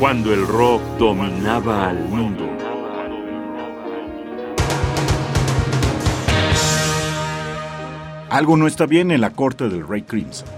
[0.00, 2.48] cuando el rock dominaba al mundo.
[8.30, 10.48] Algo no está bien en la corte del Rey Crimson.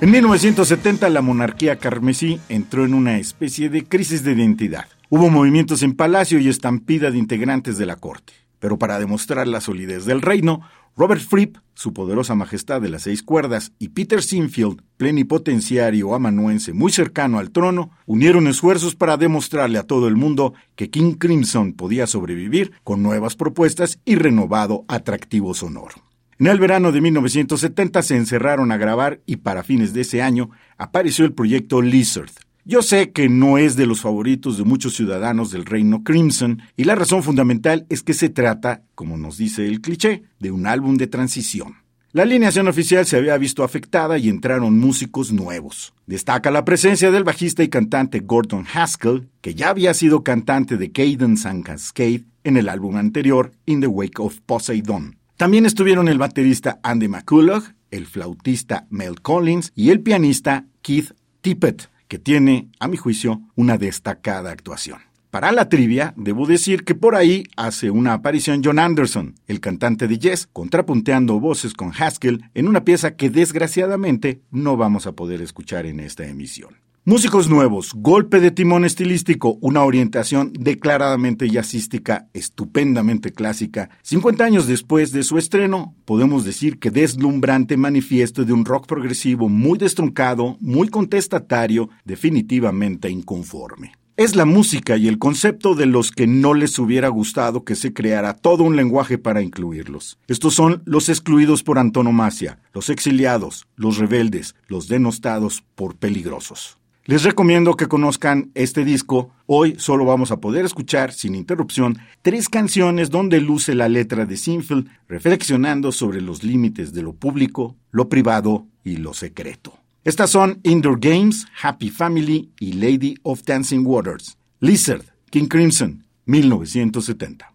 [0.00, 4.86] En 1970 la monarquía carmesí entró en una especie de crisis de identidad.
[5.12, 8.32] Hubo movimientos en palacio y estampida de integrantes de la corte.
[8.60, 10.60] Pero para demostrar la solidez del reino,
[10.96, 16.92] Robert Fripp, su poderosa majestad de las seis cuerdas, y Peter Sinfield, plenipotenciario amanuense muy
[16.92, 22.06] cercano al trono, unieron esfuerzos para demostrarle a todo el mundo que King Crimson podía
[22.06, 25.96] sobrevivir con nuevas propuestas y renovado atractivo sonoro.
[26.38, 30.50] En el verano de 1970 se encerraron a grabar y para fines de ese año
[30.78, 32.30] apareció el proyecto Lizard.
[32.64, 36.84] Yo sé que no es de los favoritos de muchos ciudadanos del reino Crimson y
[36.84, 40.96] la razón fundamental es que se trata, como nos dice el cliché, de un álbum
[40.96, 41.76] de transición.
[42.12, 45.94] La alineación oficial se había visto afectada y entraron músicos nuevos.
[46.06, 50.90] Destaca la presencia del bajista y cantante Gordon Haskell, que ya había sido cantante de
[50.90, 55.16] Cadence and Cascade en el álbum anterior In the Wake of Poseidon.
[55.36, 61.88] También estuvieron el baterista Andy McCullough, el flautista Mel Collins y el pianista Keith Tippett,
[62.10, 64.98] que tiene, a mi juicio, una destacada actuación.
[65.30, 70.08] Para la trivia, debo decir que por ahí hace una aparición John Anderson, el cantante
[70.08, 75.40] de Yes, contrapunteando voces con Haskell en una pieza que desgraciadamente no vamos a poder
[75.40, 76.74] escuchar en esta emisión.
[77.10, 83.90] Músicos nuevos, golpe de timón estilístico, una orientación declaradamente jazzística, estupendamente clásica.
[84.02, 89.48] 50 años después de su estreno, podemos decir que deslumbrante manifiesto de un rock progresivo
[89.48, 93.90] muy destruncado, muy contestatario, definitivamente inconforme.
[94.16, 97.92] Es la música y el concepto de los que no les hubiera gustado que se
[97.92, 100.20] creara todo un lenguaje para incluirlos.
[100.28, 106.79] Estos son los excluidos por antonomasia, los exiliados, los rebeldes, los denostados por peligrosos.
[107.06, 109.30] Les recomiendo que conozcan este disco.
[109.46, 114.36] Hoy solo vamos a poder escuchar, sin interrupción, tres canciones donde luce la letra de
[114.36, 119.72] Sinfield, reflexionando sobre los límites de lo público, lo privado y lo secreto.
[120.04, 124.36] Estas son Indoor Games, Happy Family y Lady of Dancing Waters.
[124.60, 127.50] Lizard, King Crimson, 1970.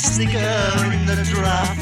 [0.00, 1.79] cigar in the draft.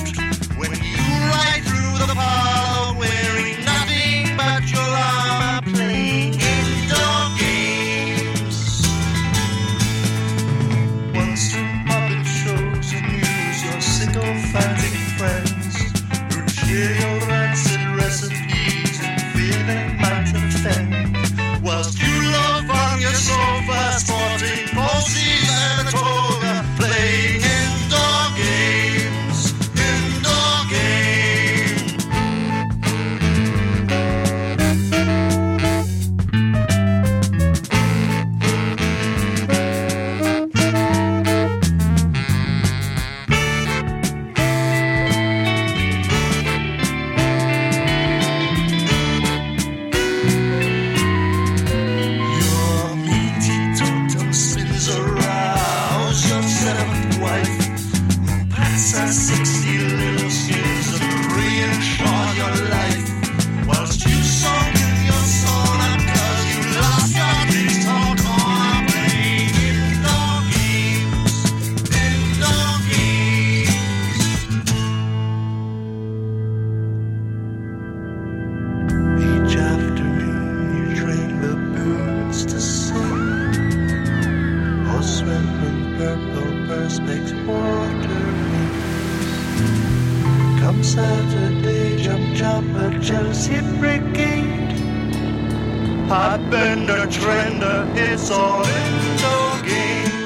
[96.09, 100.18] Hotbender, trender, it's all in the game.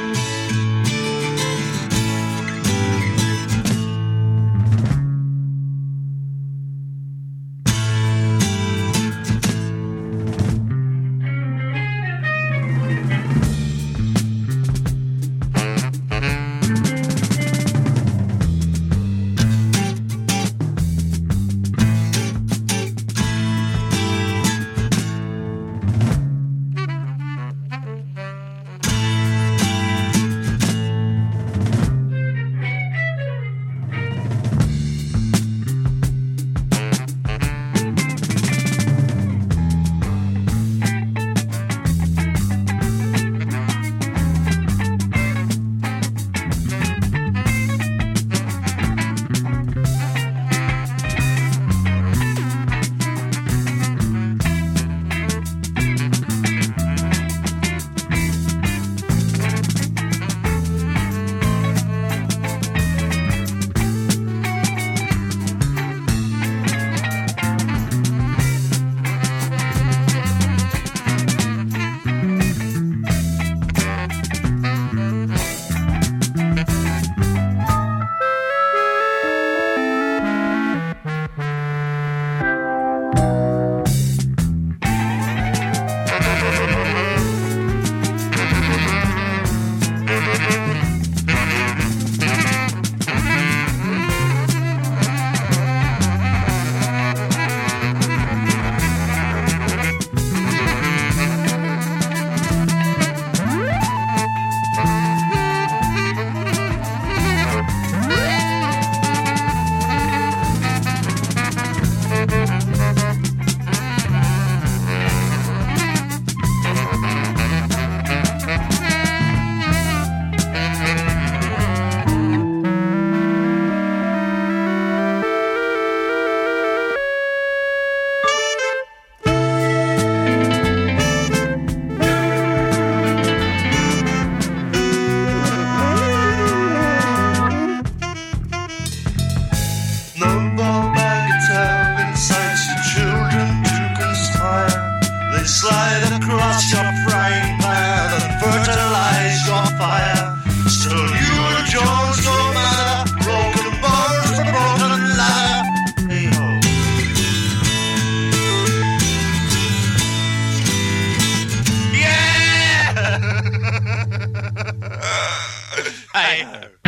[166.33, 166.82] I know.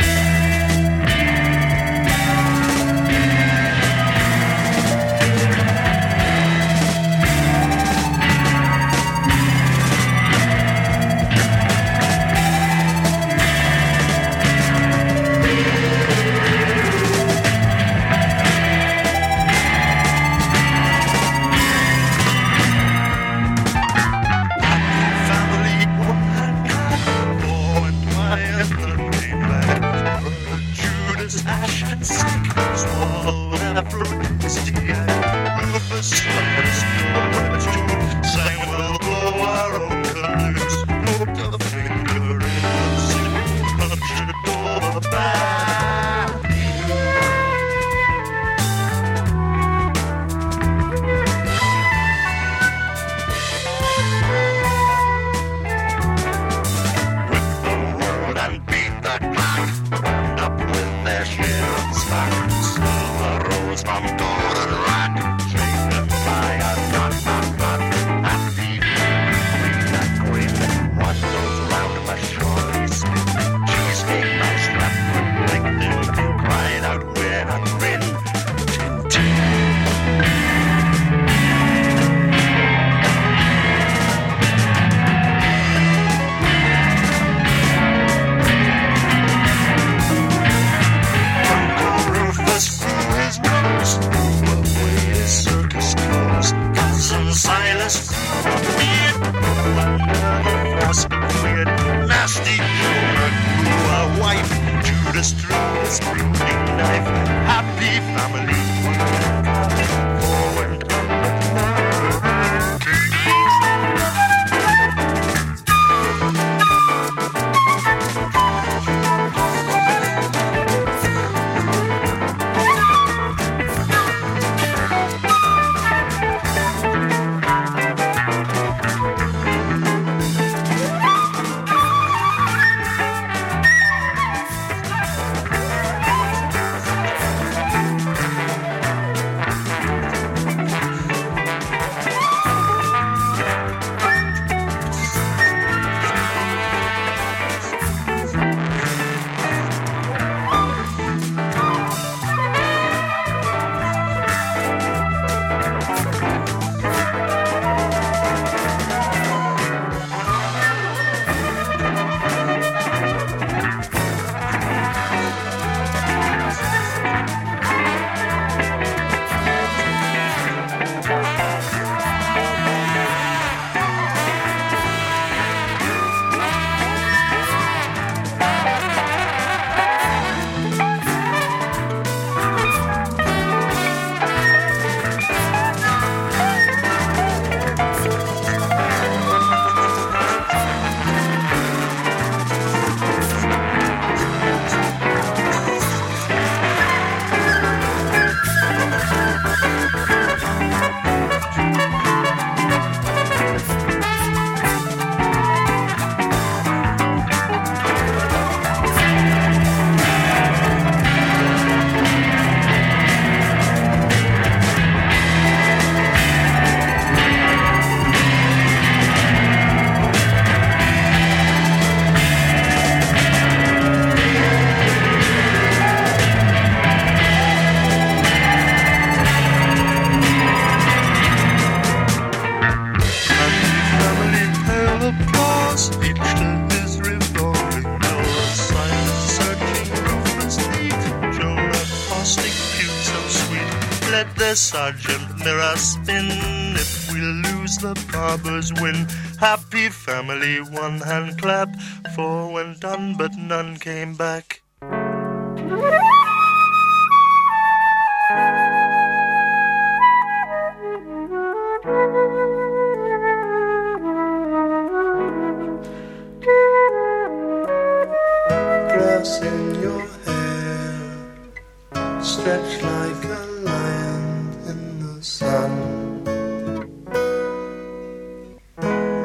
[245.45, 246.29] Mirror spin.
[246.75, 249.07] If we lose, the barbers win.
[249.39, 251.69] Happy family, one hand clap
[252.15, 254.63] Four went on, but none came back.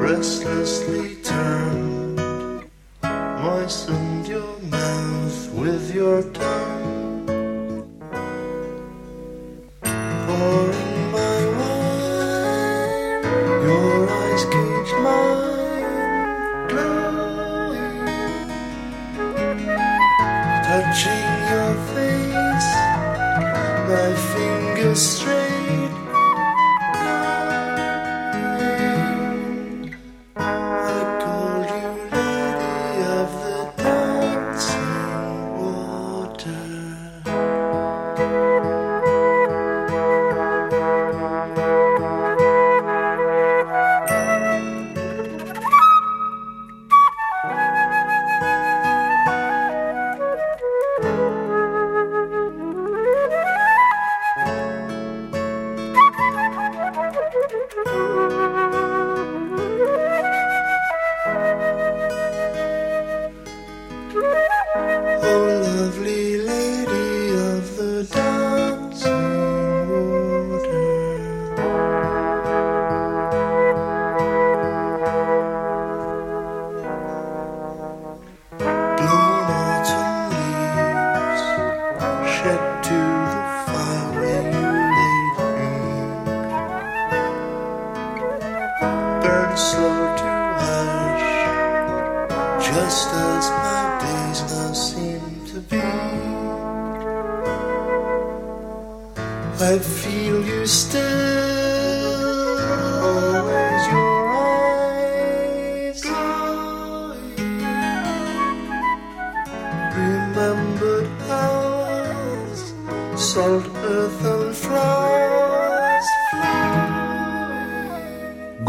[0.10, 2.18] Restlessly turned,
[3.04, 3.99] moistened
[82.40, 83.00] shed to
[83.34, 85.74] the fire where you laid me.
[89.22, 90.32] Burn slow to
[90.80, 91.32] ash,
[92.70, 95.88] just as my days now seem to be.
[99.72, 101.02] I feel you still,
[103.10, 106.02] always your eyes.
[110.00, 111.59] Remembered hours,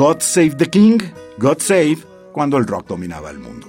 [0.01, 0.99] God Save the King,
[1.39, 1.99] God Save,
[2.33, 3.67] cuando el rock dominaba el mundo.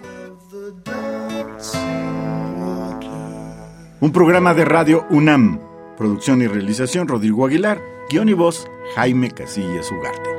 [4.00, 5.60] Un programa de radio UNAM.
[5.98, 7.79] Producción y realización Rodrigo Aguilar.
[8.10, 10.30] Guión y voz Jaime Casillas Ugarte.